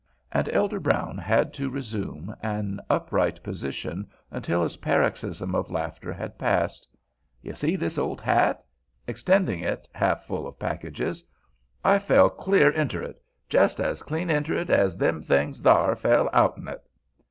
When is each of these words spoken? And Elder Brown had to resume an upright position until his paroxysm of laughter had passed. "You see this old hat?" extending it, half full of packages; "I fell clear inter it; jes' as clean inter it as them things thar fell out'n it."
And 0.31 0.49
Elder 0.49 0.79
Brown 0.79 1.19
had 1.19 1.53
to 1.53 1.69
resume 1.69 2.35
an 2.41 2.79
upright 2.89 3.43
position 3.43 4.09
until 4.31 4.63
his 4.63 4.77
paroxysm 4.77 5.53
of 5.53 5.69
laughter 5.69 6.11
had 6.11 6.39
passed. 6.39 6.87
"You 7.43 7.53
see 7.53 7.75
this 7.75 7.99
old 7.99 8.19
hat?" 8.19 8.63
extending 9.05 9.59
it, 9.59 9.87
half 9.93 10.23
full 10.23 10.47
of 10.47 10.57
packages; 10.57 11.23
"I 11.85 11.99
fell 11.99 12.31
clear 12.31 12.71
inter 12.71 13.03
it; 13.03 13.21
jes' 13.51 13.79
as 13.79 14.01
clean 14.01 14.31
inter 14.31 14.53
it 14.55 14.71
as 14.71 14.97
them 14.97 15.21
things 15.21 15.61
thar 15.61 15.95
fell 15.95 16.31
out'n 16.33 16.67
it." 16.67 16.81